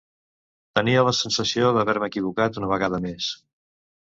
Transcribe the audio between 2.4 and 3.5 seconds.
una vegada més.